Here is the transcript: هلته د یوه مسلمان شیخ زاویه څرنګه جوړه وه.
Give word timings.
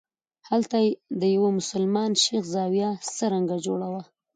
هلته 0.49 0.77
د 1.21 1.21
یوه 1.35 1.49
مسلمان 1.59 2.11
شیخ 2.23 2.43
زاویه 2.55 2.89
څرنګه 3.15 3.55
جوړه 3.65 3.87
وه. 3.93 4.03